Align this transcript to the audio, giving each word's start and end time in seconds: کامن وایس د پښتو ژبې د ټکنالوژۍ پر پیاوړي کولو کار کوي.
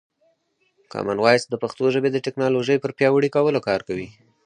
کامن 0.93 1.17
وایس 1.21 1.43
د 1.49 1.53
پښتو 1.63 1.83
ژبې 1.93 2.09
د 2.13 2.17
ټکنالوژۍ 2.25 2.77
پر 2.81 2.91
پیاوړي 2.97 3.29
کولو 3.35 3.59
کار 3.67 3.81
کوي. 3.87 4.07